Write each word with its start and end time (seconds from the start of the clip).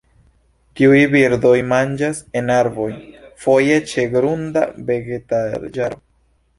Tiuj 0.79 1.01
birdoj 1.11 1.51
manĝas 1.75 2.23
en 2.43 2.51
arboj, 2.57 2.89
foje 3.45 3.79
ĉe 3.95 4.09
grunda 4.19 4.69
vegetaĵaro. 4.93 6.07